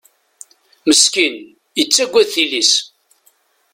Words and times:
Meskin, 0.87 1.33
yettagad 1.79 2.27
tili-s. 2.33 2.73